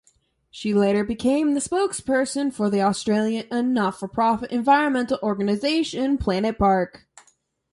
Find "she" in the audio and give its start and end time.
0.49-0.73